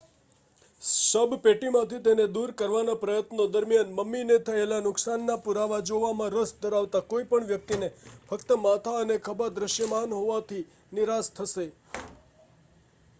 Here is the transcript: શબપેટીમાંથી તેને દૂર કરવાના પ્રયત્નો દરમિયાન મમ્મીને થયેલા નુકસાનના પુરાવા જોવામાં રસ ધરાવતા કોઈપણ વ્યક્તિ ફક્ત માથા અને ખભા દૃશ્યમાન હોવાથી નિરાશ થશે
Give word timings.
શબપેટીમાંથી 0.83 1.99
તેને 2.05 2.23
દૂર 2.31 2.53
કરવાના 2.57 3.01
પ્રયત્નો 3.01 3.45
દરમિયાન 3.49 3.91
મમ્મીને 3.97 4.37
થયેલા 4.47 4.79
નુકસાનના 4.81 5.37
પુરાવા 5.43 5.81
જોવામાં 5.85 6.33
રસ 6.35 6.55
ધરાવતા 6.59 7.03
કોઈપણ 7.09 7.47
વ્યક્તિ 7.47 7.79
ફક્ત 8.27 8.59
માથા 8.63 8.97
અને 8.99 9.21
ખભા 9.23 9.53
દૃશ્યમાન 9.55 10.19
હોવાથી 10.19 10.65
નિરાશ 10.93 11.33
થશે 11.35 11.69